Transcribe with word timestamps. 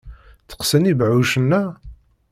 Tteqqsen 0.41 0.87
yibeɛɛucen-a? 0.89 1.63